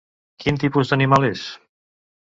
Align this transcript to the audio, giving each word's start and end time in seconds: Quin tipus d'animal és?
Quin 0.43 0.57
tipus 0.63 0.93
d'animal 0.93 1.29
és? 1.31 1.47